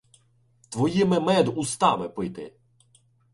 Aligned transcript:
Твоїми 0.69 1.19
мед 1.19 1.47
устами 1.57 2.09
пити! 2.09 2.53